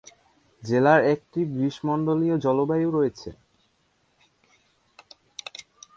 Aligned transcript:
জেলার 0.63 1.01
একটি 1.13 1.39
গ্রীষ্মমণ্ডলীয় 1.53 2.35
জলবায়ু 2.37 2.89
রয়েছে। 2.97 3.29